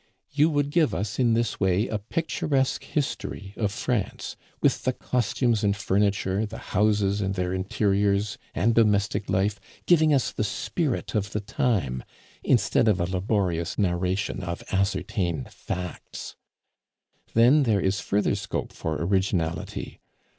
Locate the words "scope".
18.33-18.73